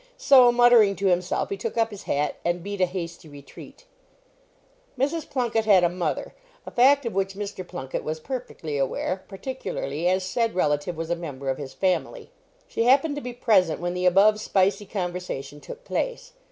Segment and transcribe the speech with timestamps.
[0.17, 3.85] So, muttering to himself, he took up his hat and beat a hasty retreat.
[4.97, 5.29] Mrs.
[5.29, 6.33] Plunket had a mother,
[6.65, 7.63] a fact of which Mr.
[7.67, 12.31] Plunket was perfectly aware, particularly as said relative was a member of his family.
[12.67, 16.31] She happened to be present when the above spicy conversation took place.